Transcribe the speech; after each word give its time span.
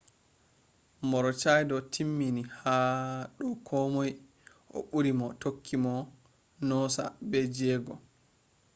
maroochydore 1.09 1.87
timmini 1.93 2.41
ha 2.57 2.75
do 3.37 3.47
komoi 3.67 4.11
o 4.77 4.79
buri 4.89 5.11
mo 5.19 5.27
tokki 5.41 5.75
mo 5.83 5.95
noosa 6.67 7.03
be 7.29 7.39
jego 7.55 7.93